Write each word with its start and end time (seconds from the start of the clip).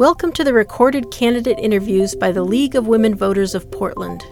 Welcome 0.00 0.32
to 0.32 0.44
the 0.44 0.54
recorded 0.54 1.10
candidate 1.10 1.58
interviews 1.58 2.14
by 2.14 2.32
the 2.32 2.42
League 2.42 2.74
of 2.74 2.86
Women 2.86 3.14
Voters 3.14 3.54
of 3.54 3.70
Portland. 3.70 4.24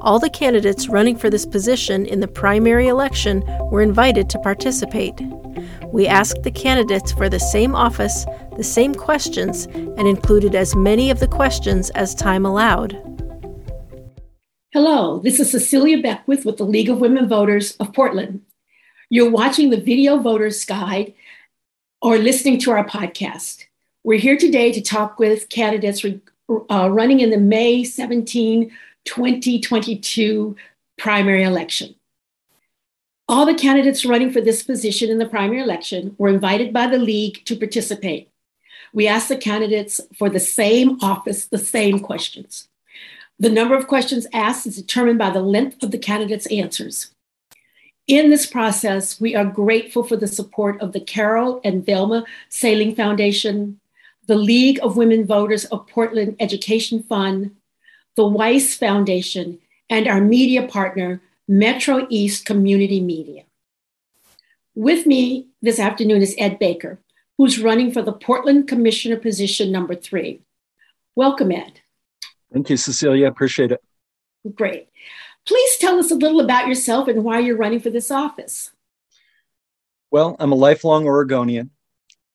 All 0.00 0.18
the 0.18 0.30
candidates 0.30 0.88
running 0.88 1.18
for 1.18 1.28
this 1.28 1.44
position 1.44 2.06
in 2.06 2.20
the 2.20 2.26
primary 2.26 2.88
election 2.88 3.44
were 3.70 3.82
invited 3.82 4.30
to 4.30 4.38
participate. 4.38 5.12
We 5.92 6.06
asked 6.06 6.44
the 6.44 6.50
candidates 6.50 7.12
for 7.12 7.28
the 7.28 7.38
same 7.38 7.74
office 7.74 8.24
the 8.56 8.64
same 8.64 8.94
questions 8.94 9.66
and 9.66 10.08
included 10.08 10.54
as 10.54 10.74
many 10.74 11.10
of 11.10 11.20
the 11.20 11.28
questions 11.28 11.90
as 11.90 12.14
time 12.14 12.46
allowed. 12.46 12.94
Hello, 14.72 15.18
this 15.18 15.38
is 15.38 15.50
Cecilia 15.50 16.00
Beckwith 16.00 16.46
with 16.46 16.56
the 16.56 16.64
League 16.64 16.88
of 16.88 17.00
Women 17.00 17.28
Voters 17.28 17.76
of 17.76 17.92
Portland. 17.92 18.40
You're 19.10 19.30
watching 19.30 19.68
the 19.68 19.76
Video 19.76 20.16
Voters 20.16 20.64
Guide 20.64 21.12
or 22.00 22.16
listening 22.16 22.58
to 22.60 22.70
our 22.70 22.86
podcast. 22.86 23.65
We're 24.06 24.20
here 24.20 24.36
today 24.36 24.70
to 24.70 24.80
talk 24.80 25.18
with 25.18 25.48
candidates 25.48 26.04
uh, 26.04 26.88
running 26.92 27.18
in 27.18 27.30
the 27.30 27.38
May 27.38 27.82
17, 27.82 28.70
2022 29.04 30.56
primary 30.96 31.42
election. 31.42 31.96
All 33.28 33.44
the 33.44 33.54
candidates 33.54 34.04
running 34.04 34.30
for 34.30 34.40
this 34.40 34.62
position 34.62 35.10
in 35.10 35.18
the 35.18 35.26
primary 35.26 35.60
election 35.60 36.14
were 36.18 36.28
invited 36.28 36.72
by 36.72 36.86
the 36.86 37.00
league 37.00 37.44
to 37.46 37.56
participate. 37.56 38.30
We 38.92 39.08
asked 39.08 39.28
the 39.28 39.36
candidates 39.36 40.00
for 40.16 40.30
the 40.30 40.38
same 40.38 41.00
office 41.02 41.46
the 41.46 41.58
same 41.58 41.98
questions. 41.98 42.68
The 43.40 43.50
number 43.50 43.74
of 43.74 43.88
questions 43.88 44.28
asked 44.32 44.68
is 44.68 44.76
determined 44.76 45.18
by 45.18 45.30
the 45.30 45.42
length 45.42 45.82
of 45.82 45.90
the 45.90 45.98
candidates' 45.98 46.46
answers. 46.46 47.10
In 48.06 48.30
this 48.30 48.46
process, 48.46 49.20
we 49.20 49.34
are 49.34 49.44
grateful 49.44 50.04
for 50.04 50.16
the 50.16 50.28
support 50.28 50.80
of 50.80 50.92
the 50.92 51.00
Carol 51.00 51.60
and 51.64 51.84
Velma 51.84 52.24
Saling 52.48 52.94
Foundation, 52.94 53.80
the 54.26 54.36
League 54.36 54.78
of 54.82 54.96
Women 54.96 55.24
Voters 55.24 55.64
of 55.66 55.86
Portland 55.86 56.36
Education 56.40 57.02
Fund, 57.02 57.52
the 58.16 58.26
Weiss 58.26 58.74
Foundation, 58.74 59.58
and 59.88 60.08
our 60.08 60.20
media 60.20 60.66
partner, 60.66 61.20
Metro 61.46 62.06
East 62.10 62.44
Community 62.44 63.00
Media. 63.00 63.44
With 64.74 65.06
me 65.06 65.48
this 65.62 65.78
afternoon 65.78 66.22
is 66.22 66.34
Ed 66.38 66.58
Baker, 66.58 66.98
who's 67.38 67.60
running 67.62 67.92
for 67.92 68.02
the 68.02 68.12
Portland 68.12 68.66
Commissioner 68.66 69.16
position 69.16 69.70
number 69.70 69.94
three. 69.94 70.42
Welcome, 71.14 71.52
Ed. 71.52 71.80
Thank 72.52 72.68
you, 72.70 72.76
Cecilia. 72.76 73.28
Appreciate 73.28 73.72
it. 73.72 73.82
Great. 74.54 74.88
Please 75.46 75.76
tell 75.78 75.98
us 75.98 76.10
a 76.10 76.16
little 76.16 76.40
about 76.40 76.66
yourself 76.66 77.06
and 77.06 77.22
why 77.22 77.38
you're 77.38 77.56
running 77.56 77.80
for 77.80 77.90
this 77.90 78.10
office. 78.10 78.72
Well, 80.10 80.36
I'm 80.40 80.52
a 80.52 80.56
lifelong 80.56 81.06
Oregonian. 81.06 81.70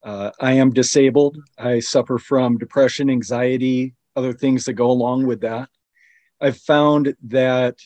Uh, 0.04 0.32
I 0.40 0.54
am 0.54 0.72
disabled. 0.72 1.38
I 1.58 1.80
suffer 1.80 2.18
from 2.18 2.58
depression, 2.58 3.10
anxiety, 3.10 3.94
other 4.16 4.34
things 4.34 4.66
that 4.66 4.74
go 4.74 4.90
along 4.90 5.28
with 5.28 5.42
that. 5.42 5.70
I've 6.40 6.58
found 6.58 7.16
that 7.28 7.78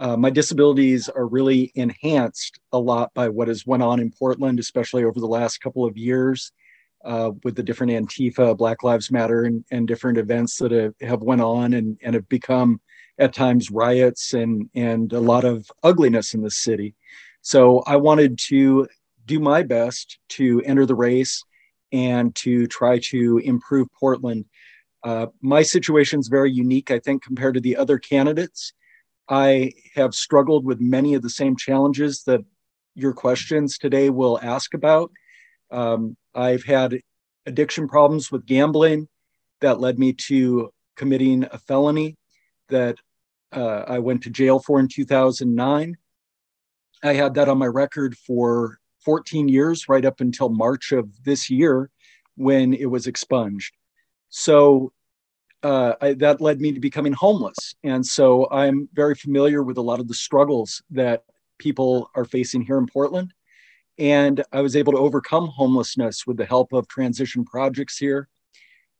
uh, 0.00 0.16
my 0.16 0.30
disabilities 0.30 1.08
are 1.08 1.26
really 1.26 1.70
enhanced 1.76 2.58
a 2.72 2.78
lot 2.78 3.14
by 3.14 3.28
what 3.28 3.48
has 3.48 3.64
went 3.64 3.82
on 3.82 4.00
in 4.00 4.10
Portland, 4.10 4.58
especially 4.58 5.04
over 5.04 5.20
the 5.20 5.26
last 5.26 5.58
couple 5.58 5.84
of 5.84 5.96
years 5.96 6.50
uh, 7.04 7.30
with 7.44 7.54
the 7.54 7.62
different 7.62 7.92
Antifa, 7.92 8.56
Black 8.56 8.82
Lives 8.82 9.12
Matter, 9.12 9.44
and, 9.44 9.64
and 9.70 9.86
different 9.86 10.18
events 10.18 10.56
that 10.58 10.72
have, 10.72 10.94
have 11.00 11.22
went 11.22 11.40
on 11.40 11.74
and, 11.74 11.96
and 12.02 12.14
have 12.14 12.28
become 12.28 12.80
at 13.18 13.32
times 13.32 13.70
riots 13.70 14.34
and, 14.34 14.68
and 14.74 15.12
a 15.12 15.20
lot 15.20 15.44
of 15.44 15.70
ugliness 15.84 16.34
in 16.34 16.42
the 16.42 16.50
city. 16.50 16.94
So 17.42 17.84
I 17.86 17.96
wanted 17.96 18.38
to 18.48 18.88
do 19.26 19.40
my 19.40 19.62
best 19.62 20.18
to 20.30 20.62
enter 20.64 20.86
the 20.86 20.94
race 20.94 21.42
and 21.92 22.34
to 22.34 22.66
try 22.66 22.98
to 22.98 23.38
improve 23.38 23.88
Portland. 23.98 24.44
Uh, 25.02 25.26
my 25.40 25.62
situation 25.62 26.18
is 26.18 26.28
very 26.28 26.50
unique, 26.50 26.90
I 26.90 26.98
think, 26.98 27.22
compared 27.22 27.54
to 27.54 27.60
the 27.60 27.76
other 27.76 27.98
candidates. 27.98 28.72
I 29.28 29.72
have 29.94 30.14
struggled 30.14 30.64
with 30.64 30.80
many 30.80 31.14
of 31.14 31.22
the 31.22 31.30
same 31.30 31.56
challenges 31.56 32.24
that 32.24 32.40
your 32.94 33.12
questions 33.12 33.78
today 33.78 34.10
will 34.10 34.38
ask 34.42 34.74
about. 34.74 35.10
Um, 35.70 36.16
I've 36.34 36.64
had 36.64 37.00
addiction 37.46 37.88
problems 37.88 38.30
with 38.30 38.46
gambling 38.46 39.08
that 39.60 39.80
led 39.80 39.98
me 39.98 40.12
to 40.12 40.70
committing 40.96 41.44
a 41.50 41.58
felony 41.58 42.16
that 42.68 42.96
uh, 43.52 43.84
I 43.86 43.98
went 43.98 44.22
to 44.24 44.30
jail 44.30 44.58
for 44.58 44.80
in 44.80 44.88
2009. 44.88 45.96
I 47.02 47.12
had 47.12 47.34
that 47.34 47.48
on 47.48 47.58
my 47.58 47.66
record 47.66 48.16
for 48.16 48.78
14 49.04 49.48
years, 49.48 49.88
right 49.88 50.04
up 50.04 50.20
until 50.20 50.48
March 50.48 50.92
of 50.92 51.08
this 51.24 51.50
year 51.50 51.90
when 52.36 52.74
it 52.74 52.86
was 52.86 53.06
expunged. 53.06 53.74
So 54.28 54.92
uh, 55.62 55.94
I, 56.00 56.12
that 56.14 56.40
led 56.40 56.60
me 56.60 56.72
to 56.72 56.80
becoming 56.80 57.12
homeless. 57.12 57.74
And 57.82 58.04
so 58.04 58.48
I'm 58.50 58.88
very 58.92 59.14
familiar 59.14 59.62
with 59.62 59.78
a 59.78 59.82
lot 59.82 60.00
of 60.00 60.08
the 60.08 60.14
struggles 60.14 60.82
that 60.90 61.24
people 61.58 62.10
are 62.14 62.24
facing 62.24 62.62
here 62.62 62.78
in 62.78 62.86
Portland. 62.86 63.32
And 63.98 64.42
I 64.52 64.60
was 64.60 64.76
able 64.76 64.92
to 64.92 64.98
overcome 64.98 65.46
homelessness 65.46 66.26
with 66.26 66.36
the 66.36 66.44
help 66.44 66.72
of 66.72 66.88
transition 66.88 67.44
projects 67.44 67.96
here. 67.96 68.28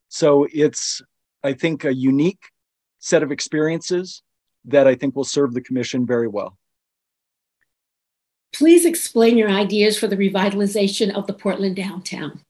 So 0.08 0.46
it's, 0.52 1.02
I 1.42 1.52
think, 1.52 1.84
a 1.84 1.94
unique 1.94 2.44
set 3.00 3.22
of 3.22 3.32
experiences 3.32 4.22
that 4.66 4.86
I 4.86 4.94
think 4.94 5.16
will 5.16 5.24
serve 5.24 5.52
the 5.52 5.60
commission 5.60 6.06
very 6.06 6.28
well. 6.28 6.56
Please 8.54 8.84
explain 8.84 9.36
your 9.36 9.50
ideas 9.50 9.98
for 9.98 10.06
the 10.06 10.16
revitalization 10.16 11.12
of 11.12 11.26
the 11.26 11.32
Portland 11.32 11.74
downtown. 11.74 12.40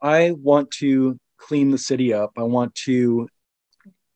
I 0.00 0.30
want 0.30 0.70
to 0.72 1.18
clean 1.38 1.72
the 1.72 1.78
city 1.78 2.14
up. 2.14 2.30
I 2.38 2.44
want 2.44 2.74
to 2.86 3.28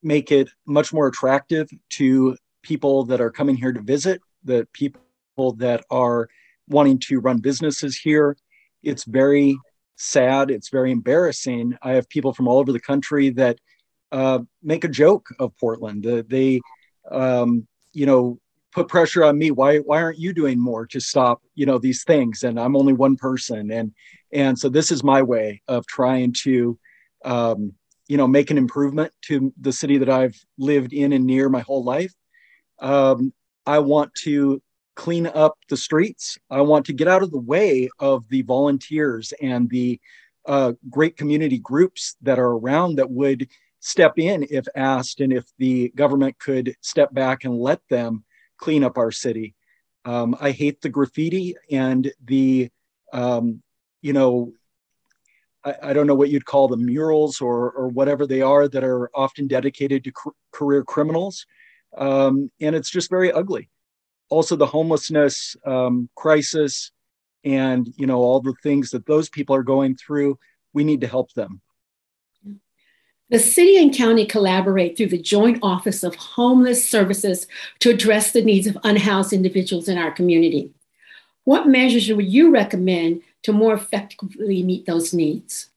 make 0.01 0.31
it 0.31 0.49
much 0.65 0.93
more 0.93 1.07
attractive 1.07 1.69
to 1.89 2.37
people 2.63 3.03
that 3.05 3.19
are 3.19 3.31
coming 3.31 3.57
here 3.57 3.73
to 3.73 3.81
visit, 3.81 4.21
the 4.45 4.65
people 4.71 5.53
that 5.57 5.83
are 5.91 6.29
wanting 6.69 6.99
to 6.99 7.19
run 7.19 7.39
businesses 7.39 7.97
here. 7.97 8.37
It's 8.81 9.03
very 9.03 9.57
sad. 9.97 10.51
It's 10.51 10.69
very 10.69 10.91
embarrassing. 10.91 11.77
I 11.81 11.93
have 11.93 12.07
people 12.07 12.33
from 12.33 12.47
all 12.47 12.59
over 12.59 12.71
the 12.71 12.79
country 12.79 13.29
that 13.31 13.59
uh, 14.11 14.39
make 14.63 14.85
a 14.85 14.89
joke 14.89 15.27
of 15.37 15.57
Portland. 15.57 16.07
Uh, 16.07 16.23
they, 16.27 16.61
um, 17.11 17.67
you 17.91 18.05
know, 18.05 18.39
put 18.75 18.89
pressure 18.89 19.23
on 19.23 19.37
me. 19.37 19.51
Why 19.51 19.77
why 19.77 20.01
aren't 20.01 20.19
you 20.19 20.33
doing 20.33 20.59
more 20.59 20.85
to 20.87 20.99
stop 20.99 21.41
you 21.55 21.65
know 21.65 21.79
these 21.79 22.03
things? 22.03 22.43
And 22.43 22.59
i'm 22.59 22.75
only 22.75 22.93
one 22.93 23.15
person. 23.15 23.71
And 23.71 23.93
and 24.33 24.59
so 24.59 24.69
this 24.69 24.91
is 24.91 25.03
my 25.03 25.21
way 25.21 25.61
of 25.67 25.87
trying 25.87 26.33
to 26.43 26.77
um, 27.23 27.73
you 28.07 28.17
know 28.17 28.27
make 28.27 28.51
an 28.51 28.57
improvement 28.57 29.13
to 29.23 29.51
the 29.59 29.71
city 29.71 29.97
that 29.97 30.09
i've 30.09 30.37
lived 30.59 30.93
in 30.93 31.13
and 31.13 31.25
near 31.25 31.49
my 31.49 31.61
whole 31.61 31.83
life. 31.83 32.13
Um, 32.79 33.33
i 33.65 33.79
want 33.79 34.13
to 34.25 34.61
clean 34.95 35.27
up 35.27 35.57
the 35.69 35.77
streets. 35.77 36.37
I 36.49 36.61
want 36.61 36.85
to 36.85 36.93
get 36.93 37.07
out 37.07 37.23
of 37.23 37.31
the 37.31 37.39
way 37.39 37.89
of 37.99 38.27
the 38.29 38.43
volunteers 38.43 39.33
and 39.41 39.69
the 39.69 39.99
uh, 40.45 40.73
great 40.89 41.17
community 41.17 41.57
groups 41.57 42.15
that 42.21 42.39
are 42.39 42.51
around 42.51 42.95
that 42.95 43.09
would 43.09 43.49
step 43.79 44.17
in 44.17 44.47
if 44.49 44.65
asked 44.75 45.19
and 45.21 45.33
if 45.33 45.45
the 45.59 45.89
government 45.95 46.37
could 46.39 46.75
step 46.81 47.13
back 47.13 47.43
and 47.43 47.57
let 47.57 47.81
them 47.89 48.23
clean 48.57 48.83
up 48.83 48.97
our 48.97 49.11
city. 49.11 49.55
Um, 50.05 50.35
I 50.39 50.51
hate 50.51 50.81
the 50.81 50.89
graffiti 50.89 51.55
and 51.71 52.11
the, 52.23 52.69
um, 53.11 53.61
you 54.01 54.13
know, 54.13 54.53
I, 55.63 55.75
I, 55.81 55.93
don't 55.93 56.05
know 56.05 56.15
what 56.15 56.29
you'd 56.29 56.45
call 56.45 56.67
the 56.67 56.77
murals 56.77 57.41
or, 57.41 57.71
or 57.71 57.87
whatever 57.87 58.27
they 58.27 58.41
are 58.41 58.67
that 58.67 58.83
are 58.83 59.09
often 59.15 59.47
dedicated 59.47 60.03
to 60.03 60.11
cr- 60.11 60.29
career 60.51 60.83
criminals. 60.83 61.45
Um, 61.97 62.51
and 62.61 62.75
it's 62.75 62.91
just 62.91 63.09
very 63.09 63.31
ugly. 63.31 63.69
Also, 64.29 64.55
the 64.55 64.65
homelessness 64.65 65.55
um, 65.65 66.09
crisis 66.15 66.91
and, 67.43 67.87
you 67.95 68.05
know, 68.05 68.19
all 68.19 68.41
the 68.41 68.55
things 68.61 68.91
that 68.91 69.05
those 69.05 69.29
people 69.29 69.55
are 69.55 69.63
going 69.63 69.95
through, 69.95 70.37
we 70.73 70.83
need 70.83 71.01
to 71.01 71.07
help 71.07 71.31
them. 71.33 71.61
The 73.29 73.39
city 73.39 73.81
and 73.81 73.93
county 73.93 74.25
collaborate 74.27 74.95
through 74.95 75.07
the 75.07 75.21
Joint 75.21 75.57
Office 75.63 76.03
of 76.03 76.13
Homeless 76.15 76.87
Services 76.87 77.47
to 77.79 77.89
address 77.89 78.31
the 78.31 78.43
needs 78.43 78.67
of 78.67 78.77
unhoused 78.83 79.33
individuals 79.33 79.89
in 79.89 79.97
our 79.97 80.11
community. 80.11 80.71
What 81.43 81.67
measures 81.67 82.11
would 82.11 82.31
you 82.31 82.51
recommend 82.51 83.23
to 83.43 83.51
more 83.51 83.73
effectively 83.73 84.61
meet 84.61 84.85
those 84.85 85.11
needs? 85.11 85.71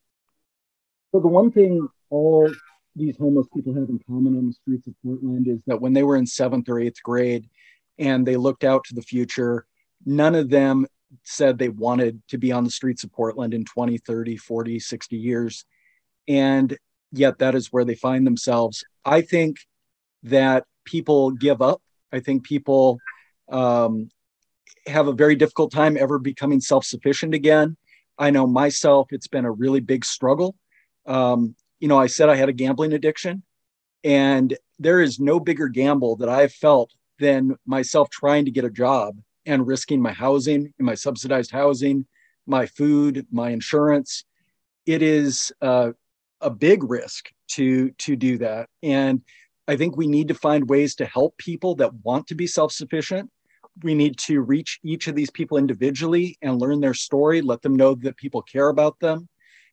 So, 1.11 1.21
the 1.21 1.29
one 1.29 1.51
thing 1.51 1.89
all 2.11 2.51
these 2.95 3.17
homeless 3.17 3.47
people 3.55 3.73
have 3.75 3.89
in 3.89 3.99
common 4.07 4.37
on 4.37 4.49
the 4.49 4.53
streets 4.53 4.87
of 4.87 4.95
Portland 5.03 5.49
is 5.49 5.61
that 5.67 5.81
when 5.81 5.95
they 5.95 6.03
were 6.03 6.17
in 6.17 6.27
seventh 6.27 6.69
or 6.69 6.79
eighth 6.79 7.03
grade 7.03 7.49
and 7.99 8.27
they 8.27 8.37
looked 8.37 8.65
out 8.65 8.85
to 8.85 8.95
the 8.95 9.03
future, 9.03 9.65
none 10.05 10.35
of 10.35 10.51
them 10.51 10.87
said 11.23 11.57
they 11.57 11.71
wanted 11.71 12.21
to 12.29 12.37
be 12.37 12.53
on 12.53 12.65
the 12.65 12.71
streets 12.71 13.05
of 13.05 13.13
Portland 13.13 13.55
in 13.55 13.65
20, 13.65 13.97
30, 13.97 14.37
40, 14.37 14.79
60 14.79 15.17
years. 15.17 15.65
And 16.27 16.77
yet 17.13 17.39
that 17.39 17.55
is 17.55 17.73
where 17.73 17.85
they 17.85 17.95
find 17.95 18.27
themselves. 18.27 18.85
I 19.05 19.21
think 19.23 19.57
that 20.25 20.65
people 20.85 21.31
give 21.31 21.63
up. 21.63 21.81
I 22.13 22.21
think 22.21 22.45
people 22.45 22.99
um, 23.51 24.11
have 24.87 25.09
a 25.09 25.13
very 25.13 25.35
difficult 25.35 25.73
time 25.73 25.97
ever 25.97 26.19
becoming 26.19 26.61
self 26.61 26.85
sufficient 26.85 27.35
again. 27.35 27.77
I 28.19 28.31
know 28.31 28.47
myself, 28.47 29.09
it's 29.13 29.29
been 29.29 29.45
a 29.45 29.53
really 29.53 29.81
big 29.81 30.05
struggle. 30.05 30.57
Um, 31.07 31.55
you 31.79 31.89
know, 31.89 31.99
I 31.99 32.09
said 32.09 32.29
I 32.29 32.37
had 32.37 32.49
a 32.49 32.53
gambling 32.55 32.93
addiction, 32.93 33.43
and 34.03 34.57
there 34.79 35.01
is 35.01 35.21
no 35.21 35.39
bigger 35.39 35.69
gamble 35.69 36.17
that 36.17 36.29
I've 36.29 36.53
felt 36.53 36.91
than 37.19 37.57
myself 37.67 38.11
trying 38.11 38.45
to 38.45 38.51
get 38.51 38.65
a 38.65 38.71
job 38.71 39.17
and 39.47 39.67
risking 39.67 40.01
my 40.01 40.13
housing, 40.13 40.73
my 40.79 40.95
subsidized 40.95 41.51
housing, 41.51 42.07
my 42.47 42.67
food, 42.67 43.27
my 43.31 43.51
insurance. 43.51 44.25
It 44.87 45.03
is 45.03 45.53
uh, 45.61 45.93
a 46.41 46.51
big 46.51 46.89
risk 46.89 47.31
to 47.53 47.91
to 47.93 48.17
do 48.17 48.39
that, 48.39 48.69
and 48.83 49.23
I 49.69 49.77
think 49.77 49.97
we 49.97 50.07
need 50.07 50.29
to 50.29 50.35
find 50.35 50.69
ways 50.69 50.95
to 50.97 51.05
help 51.05 51.37
people 51.37 51.75
that 51.77 51.93
want 52.03 52.27
to 52.29 52.35
be 52.35 52.47
self 52.47 52.73
sufficient. 52.73 53.31
We 53.83 53.95
need 53.95 54.17
to 54.27 54.41
reach 54.41 54.81
each 54.83 55.07
of 55.07 55.15
these 55.15 55.31
people 55.31 55.59
individually 55.59 56.37
and 56.43 56.59
learn 56.59 56.81
their 56.81 56.95
story, 56.95 57.43
let 57.43 57.63
them 57.63 57.77
know 57.77 57.95
that 57.97 58.17
people 58.17 58.43
care 58.43 58.71
about 58.71 58.99
them, 58.99 59.29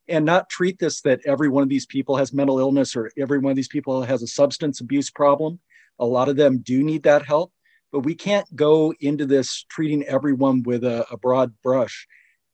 and 0.07 0.25
not 0.25 0.49
treat 0.49 0.77
this 0.77 1.01
that 1.01 1.21
every 1.25 1.49
one 1.49 1.63
of 1.63 1.69
these 1.69 1.85
people 1.85 2.17
has 2.17 2.33
mental 2.33 2.59
illness 2.59 2.95
or 2.95 3.09
every 3.17 3.39
one 3.39 3.51
of 3.51 3.55
these 3.55 3.69
people 3.69 4.03
has 4.03 4.21
a 4.21 4.27
substance 4.27 4.81
abuse 4.81 5.09
problem. 5.09 5.59
A 5.97 6.05
lot 6.05 6.29
of 6.29 6.35
them 6.35 6.59
do 6.59 6.83
need 6.83 7.03
that 7.03 7.25
help, 7.25 7.53
but 7.91 7.99
we 7.99 8.15
can't 8.15 8.53
go 8.53 8.93
into 8.99 9.25
this 9.25 9.65
treating 9.69 10.03
everyone 10.03 10.61
with 10.63 10.83
a, 10.83 11.05
a 11.09 11.17
broad 11.17 11.53
brush. 11.63 12.05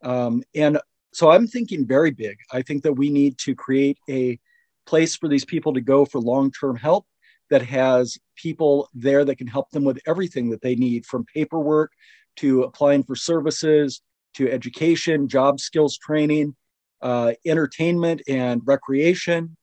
Um, 0.04 0.44
and 0.54 0.80
so 1.14 1.30
I'm 1.30 1.48
thinking 1.48 1.86
very 1.86 2.12
big. 2.12 2.38
I 2.52 2.62
think 2.62 2.84
that 2.84 2.94
we 2.94 3.10
need 3.10 3.38
to 3.40 3.56
create 3.56 3.98
a 4.10 4.40
place 4.86 5.16
for 5.16 5.28
these 5.28 5.46
people 5.46 5.74
to 5.74 5.82
go 5.82 6.06
for 6.06 6.20
long 6.20 6.52
term 6.52 6.76
help 6.76 7.06
that 7.50 7.62
has 7.62 8.18
people 8.36 8.90
there 8.94 9.26
that 9.26 9.38
can 9.38 9.48
help 9.48 9.70
them 9.72 9.84
with 9.84 10.00
everything 10.08 10.50
that 10.50 10.62
they 10.62 10.76
need 10.76 11.06
from 11.06 11.26
paperwork 11.26 11.92
to 12.38 12.64
applying 12.64 13.04
for 13.04 13.16
services 13.16 14.02
to 14.36 14.50
education, 14.50 15.28
job 15.28 15.60
skills 15.60 15.98
training, 15.98 16.56
uh, 17.02 17.34
entertainment 17.46 18.22
and 18.28 18.62
recreation, 18.64 19.58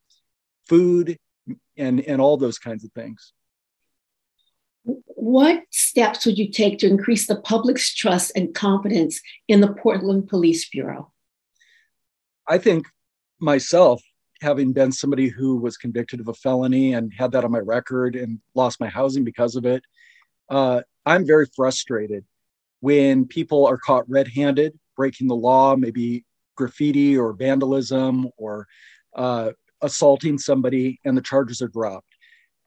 food, 0.69 1.19
and, 1.79 2.01
and 2.01 2.21
all 2.21 2.37
those 2.37 2.59
kinds 2.59 2.85
of 2.85 2.93
things. 2.93 3.33
What 4.85 5.63
steps 5.71 6.27
would 6.27 6.39
you 6.39 6.51
take 6.51 6.79
to 6.79 6.87
increase 6.87 7.27
the 7.27 7.41
public's 7.41 7.95
trust 7.95 8.33
and 8.37 8.55
confidence 8.55 9.21
in 9.47 9.61
the 9.61 9.73
Portland 9.73 10.29
Police 10.29 10.69
Bureau? 10.69 11.13
I 12.49 12.57
think 12.59 12.87
myself, 13.41 14.03
having 14.41 14.73
been 14.73 14.91
somebody 14.91 15.29
who 15.29 15.57
was 15.57 15.77
convicted 15.77 16.21
of 16.21 16.29
a 16.29 16.35
felony 16.35 16.95
and 16.95 17.13
had 17.17 17.33
that 17.33 17.45
on 17.45 17.53
my 17.53 17.59
record 17.59 18.17
and 18.17 18.41
lost 18.55 18.81
my 18.81 18.89
housing 18.89 19.23
because 19.23 19.55
of 19.55 19.67
it, 19.67 19.83
uh, 20.49 20.81
I'm 21.05 21.27
very 21.27 21.47
frustrated 21.55 22.25
when 22.81 23.27
people 23.27 23.67
are 23.67 23.77
caught 23.77 24.09
red 24.09 24.29
handed, 24.29 24.79
breaking 24.97 25.29
the 25.29 25.37
law, 25.37 25.77
maybe 25.77 26.25
graffiti 26.57 27.17
or 27.19 27.33
vandalism 27.35 28.29
or 28.39 28.67
uh, 29.15 29.51
assaulting 29.83 30.39
somebody, 30.39 30.99
and 31.05 31.17
the 31.17 31.23
charges 31.23 31.61
are 31.61 31.69
dropped. 31.69 32.09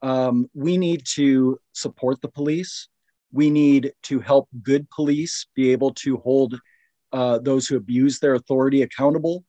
Um, 0.02 0.48
we 0.54 0.76
need 0.76 1.04
to 1.14 1.58
support 1.72 2.20
the 2.20 2.28
police. 2.28 2.88
We 3.32 3.50
need 3.50 3.92
to 4.04 4.20
help 4.20 4.48
good 4.62 4.88
police 4.90 5.46
be 5.54 5.72
able 5.72 5.94
to 5.94 6.18
hold 6.18 6.58
uh, 7.12 7.38
those 7.38 7.66
who 7.66 7.76
abuse 7.76 8.18
their 8.18 8.34
authority 8.34 8.82
accountable. 8.82 9.44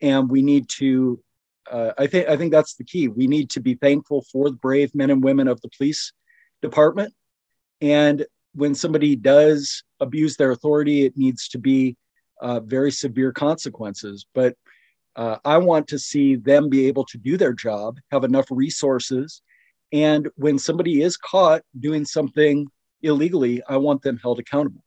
And 0.00 0.28
we 0.28 0.42
need 0.42 0.68
to 0.78 1.22
uh, 1.70 1.92
I 1.98 2.06
think 2.06 2.28
I 2.28 2.36
think 2.36 2.52
that's 2.52 2.74
the 2.74 2.84
key. 2.84 3.08
We 3.08 3.26
need 3.26 3.50
to 3.50 3.60
be 3.60 3.74
thankful 3.74 4.24
for 4.30 4.50
the 4.50 4.56
brave 4.56 4.94
men 4.94 5.10
and 5.10 5.22
women 5.22 5.48
of 5.48 5.60
the 5.60 5.70
police 5.76 6.12
department. 6.62 7.12
And 7.80 8.24
when 8.54 8.74
somebody 8.74 9.16
does 9.16 9.82
abuse 10.00 10.36
their 10.36 10.50
authority, 10.50 11.04
it 11.04 11.16
needs 11.16 11.48
to 11.48 11.58
be 11.58 11.96
uh, 12.40 12.60
very 12.60 12.90
severe 12.90 13.32
consequences. 13.32 14.26
But 14.34 14.54
uh, 15.16 15.38
I 15.44 15.58
want 15.58 15.88
to 15.88 15.98
see 15.98 16.36
them 16.36 16.68
be 16.68 16.86
able 16.86 17.04
to 17.06 17.18
do 17.18 17.36
their 17.36 17.52
job, 17.52 17.98
have 18.12 18.24
enough 18.24 18.46
resources, 18.50 19.42
and 19.92 20.28
when 20.36 20.58
somebody 20.58 21.02
is 21.02 21.16
caught 21.16 21.62
doing 21.78 22.04
something 22.04 22.66
illegally, 23.02 23.62
I 23.68 23.76
want 23.76 24.02
them 24.02 24.18
held 24.18 24.38
accountable. 24.38 24.82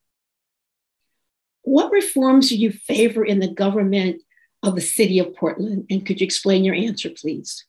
What 1.61 1.91
reforms 1.91 2.49
do 2.49 2.57
you 2.57 2.71
favor 2.71 3.23
in 3.23 3.39
the 3.39 3.47
government 3.47 4.21
of 4.63 4.75
the 4.75 4.81
city 4.81 5.19
of 5.19 5.35
Portland? 5.35 5.85
And 5.89 6.05
could 6.05 6.19
you 6.19 6.25
explain 6.25 6.63
your 6.63 6.75
answer, 6.75 7.09
please? 7.09 7.65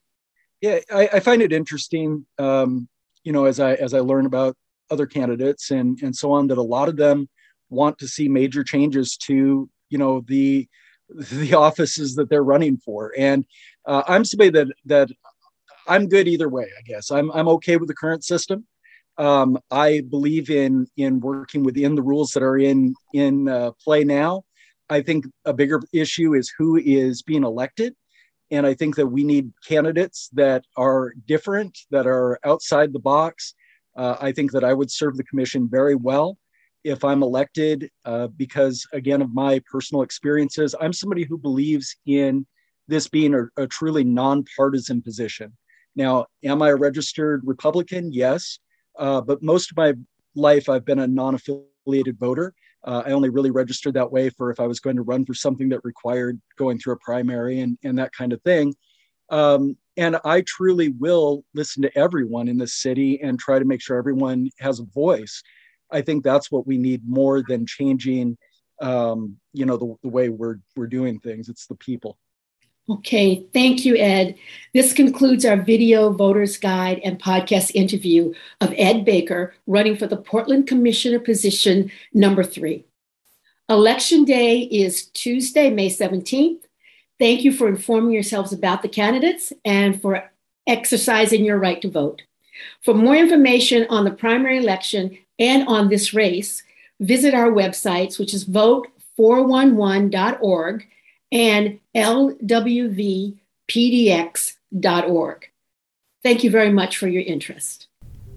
Yeah, 0.61 0.81
I, 0.93 1.09
I 1.15 1.21
find 1.21 1.43
it 1.43 1.53
interesting. 1.53 2.27
Um, 2.39 2.89
you 3.25 3.33
know, 3.33 3.45
as 3.45 3.61
I 3.61 3.75
as 3.75 3.95
I 3.95 4.01
learn 4.01 4.27
about 4.27 4.57
other 4.91 5.07
candidates 5.07 5.71
and 5.71 6.01
and 6.03 6.15
so 6.15 6.33
on, 6.33 6.49
that 6.49 6.59
a 6.59 6.63
lot 6.63 6.89
of 6.89 6.97
them 6.97 7.29
want 7.69 7.99
to 7.99 8.09
see 8.09 8.29
major 8.29 8.65
changes 8.65 9.17
to 9.17 9.69
you 9.89 9.99
know 9.99 10.23
the 10.27 10.69
the 11.09 11.55
offices 11.67 12.15
that 12.17 12.29
they're 12.29 12.45
running 12.45 12.77
for. 12.77 13.13
And 13.17 13.45
uh, 13.87 14.03
I'm 14.07 14.25
somebody 14.25 14.51
that 14.51 14.69
that 14.87 15.11
I'm 15.87 16.09
good 16.09 16.29
either 16.29 16.49
way. 16.49 16.67
I 16.79 16.83
guess 16.83 17.11
I'm 17.11 17.31
I'm 17.33 17.49
okay 17.49 17.77
with 17.77 17.89
the 17.89 17.95
current 17.95 18.25
system. 18.25 18.67
Um, 19.19 19.59
I 19.71 20.03
believe 20.09 20.51
in 20.51 20.87
in 20.97 21.21
working 21.21 21.63
within 21.63 21.95
the 21.95 22.03
rules 22.03 22.31
that 22.33 22.43
are 22.43 22.59
in 22.59 22.95
in 23.13 23.49
uh, 23.49 23.73
play 23.83 24.05
now. 24.05 24.45
I 24.91 25.01
think 25.03 25.27
a 25.45 25.55
bigger 25.55 25.81
issue 25.93 26.35
is 26.35 26.53
who 26.59 26.77
is 26.77 27.23
being 27.23 27.45
elected. 27.45 27.95
And 28.51 28.67
I 28.67 28.75
think 28.75 28.97
that 28.97 29.07
we 29.07 29.23
need 29.23 29.53
candidates 29.67 30.29
that 30.33 30.65
are 30.77 31.15
different, 31.27 31.79
that 31.93 32.07
are 32.09 32.41
outside 32.45 32.93
the 32.93 32.99
box. 32.99 33.55
Uh, 33.97 34.17
I 34.21 34.33
think 34.33 34.51
that 34.53 34.65
I 34.65 34.75
would 34.75 34.91
serve 34.91 35.17
the 35.17 35.25
commission 35.25 35.69
very 35.71 35.95
well 35.95 36.37
if 36.83 37.05
I'm 37.05 37.23
elected 37.23 37.91
uh, 38.05 38.27
because, 38.29 38.87
again, 38.93 39.23
of 39.23 39.33
my 39.33 39.61
personal 39.71 40.03
experiences. 40.03 40.75
I'm 40.81 40.93
somebody 40.93 41.25
who 41.25 41.39
believes 41.39 41.95
in 42.07 42.45
this 42.89 43.07
being 43.07 43.35
a, 43.35 43.63
a 43.63 43.69
truly 43.69 44.03
nonpartisan 44.03 45.01
position. 45.01 45.57
Now, 45.95 46.27
am 46.43 46.63
I 46.63 46.71
a 46.71 46.77
registered 46.77 47.43
Republican? 47.45 48.13
Yes. 48.13 48.59
Uh, 48.99 49.21
but 49.21 49.43
most 49.43 49.71
of 49.71 49.77
my 49.77 49.95
life, 50.35 50.69
I've 50.69 50.85
been 50.85 50.99
a 50.99 51.07
non 51.07 51.37
affiliated 51.37 52.19
voter. 52.19 52.55
Uh, 52.85 53.03
I 53.06 53.11
only 53.12 53.29
really 53.29 53.50
registered 53.50 53.94
that 53.94 54.11
way 54.11 54.31
for 54.31 54.50
if 54.50 54.59
I 54.59 54.67
was 54.67 54.81
going 54.81 54.97
to 54.97 55.03
run 55.03 55.25
for 55.25 55.35
something 55.35 55.69
that 55.71 55.85
required 55.85 56.41
going 56.56 56.79
through 56.79 56.94
a 56.94 56.99
primary 56.99 57.61
and, 57.61 57.79
and 57.85 57.99
that 57.99 58.12
kind 58.12 58.32
of 58.32 58.43
thing. 58.43 58.75
Um, 59.29 59.77
and 59.97 60.17
I 60.25 60.43
truly 60.47 60.88
will 60.88 61.44
listen 61.55 61.82
to 61.82 61.99
everyone 61.99 62.49
in 62.49 62.56
the 62.56 62.67
city 62.67 63.21
and 63.21 63.38
try 63.38 63.59
to 63.59 63.65
make 63.65 63.82
sure 63.82 63.99
everyone 63.99 64.50
has 64.59 64.81
a 64.81 64.85
voice. 64.85 65.43
I 65.91 66.00
think 66.00 66.25
that's 66.25 66.50
what 66.50 66.67
we 66.67 66.79
need 66.79 67.03
more 67.06 67.43
than 67.47 67.67
changing, 67.67 68.38
um, 68.81 69.37
you 69.53 69.67
know, 69.67 69.77
the, 69.77 69.94
the 70.03 70.09
way 70.09 70.29
we're 70.29 70.56
we're 70.77 70.87
doing 70.87 71.19
things. 71.19 71.49
It's 71.49 71.67
the 71.67 71.75
people. 71.75 72.17
Okay, 72.91 73.47
thank 73.53 73.85
you, 73.85 73.97
Ed. 73.97 74.37
This 74.75 74.93
concludes 74.93 75.45
our 75.45 75.57
video 75.57 76.11
voters 76.11 76.56
guide 76.56 77.01
and 77.05 77.23
podcast 77.23 77.70
interview 77.73 78.35
of 78.61 78.75
Ed 78.77 79.05
Baker 79.05 79.55
running 79.69 79.97
for 79.97 80.09
the 80.09 80.17
Portland 80.17 80.67
Commissioner 80.67 81.20
position 81.20 81.93
number 82.13 82.43
three. 82.43 82.85
Election 83.69 84.25
day 84.25 84.63
is 84.63 85.06
Tuesday, 85.06 85.70
May 85.70 85.89
17th. 85.89 86.63
Thank 87.20 87.44
you 87.44 87.53
for 87.53 87.69
informing 87.69 88.11
yourselves 88.11 88.53
about 88.53 88.82
the 88.82 88.89
candidates 88.89 89.53
and 89.65 90.03
for 90.03 90.29
exercising 90.67 91.44
your 91.44 91.61
right 91.61 91.81
to 91.82 91.89
vote. 91.89 92.23
For 92.82 92.93
more 92.93 93.15
information 93.15 93.87
on 93.89 94.05
the 94.05 94.11
primary 94.11 94.59
election 94.59 95.17
and 95.39 95.69
on 95.69 95.91
this 95.91 96.13
race, 96.13 96.65
visit 96.99 97.35
our 97.35 97.53
websites, 97.53 98.19
which 98.19 98.35
is 98.35 98.44
vote411.org 98.47 100.89
and 101.32 101.79
lwvpdx.org. 101.94 103.41
Thank 106.22 106.44
you 106.44 106.51
very 106.51 106.70
much 106.70 106.99
for 106.99 107.08
your 107.08 107.22
interest. 107.22 107.87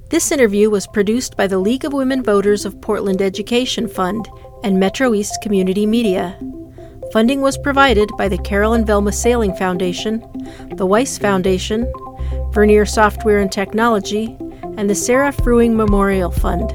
This 0.10 0.32
interview 0.32 0.70
was 0.70 0.88
produced 0.88 1.36
by 1.36 1.48
the 1.48 1.58
League 1.58 1.86
of 1.86 1.92
Women 1.92 2.24
Voters 2.24 2.66
of 2.66 2.80
Portland 2.82 3.22
Education 3.22 3.88
Fund 3.88 4.30
and 4.64 4.80
Metro 4.80 5.14
East 5.14 5.40
Community 5.42 5.86
Media. 5.86 6.38
Funding 7.12 7.42
was 7.42 7.58
provided 7.58 8.10
by 8.18 8.30
the 8.30 8.38
Carol 8.38 8.74
and 8.74 8.86
Velma 8.88 9.12
Saling 9.12 9.56
Foundation, 9.56 10.20
the 10.76 10.86
Weiss 10.86 11.18
Foundation, 11.18 11.92
Vernier 12.52 12.86
Software 12.86 13.40
and 13.40 13.52
Technology, 13.52 14.38
and 14.78 14.90
the 14.90 14.96
Sarah 14.96 15.32
Fruing 15.32 15.76
Memorial 15.76 16.32
Fund. 16.32 16.72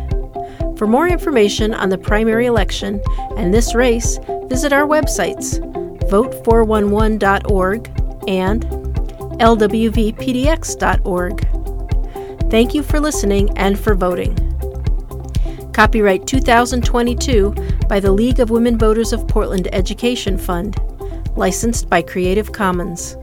For 0.77 0.87
more 0.87 1.09
information 1.09 1.75
on 1.75 1.89
the 1.89 1.99
primary 1.99 2.47
election 2.47 3.01
and 3.37 3.53
this 3.53 3.75
race, 3.75 4.19
visit 4.49 4.73
our 4.73 4.87
websites 4.87 5.59
vote411.org 6.09 7.89
and 8.29 8.65
lwvpdx.org. 9.39 10.09
Thank 12.51 12.75
you 12.75 12.83
for 12.83 12.99
listening 12.99 13.59
and 13.59 13.79
for 13.79 13.95
voting. 13.95 14.35
Copyright 15.75 16.27
2022 16.27 17.55
by 17.89 18.01
the 18.01 18.11
League 18.11 18.41
of 18.41 18.49
Women 18.49 18.79
Voters 18.79 19.13
of 19.13 19.29
Portland 19.29 19.69
Education 19.73 20.39
Fund. 20.39 20.81
Licensed 21.37 21.91
by 21.91 22.01
Creative 22.01 22.51
Commons. 22.53 23.18